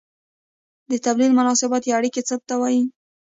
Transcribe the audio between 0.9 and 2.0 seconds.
توليد مناسبات یا